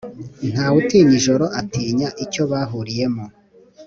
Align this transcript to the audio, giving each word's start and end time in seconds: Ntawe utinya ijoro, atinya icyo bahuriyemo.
Ntawe 0.51 0.75
utinya 0.81 1.13
ijoro, 1.19 1.45
atinya 1.59 2.09
icyo 2.23 2.43
bahuriyemo. 2.51 3.25